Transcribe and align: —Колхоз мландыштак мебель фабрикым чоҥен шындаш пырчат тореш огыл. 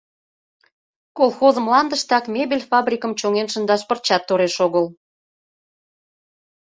—Колхоз 1.17 1.55
мландыштак 1.65 2.23
мебель 2.35 2.67
фабрикым 2.71 3.11
чоҥен 3.19 3.47
шындаш 3.53 3.81
пырчат 3.87 4.23
тореш 4.27 4.55
огыл. 4.65 4.85